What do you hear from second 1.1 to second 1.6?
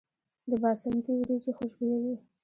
وریجې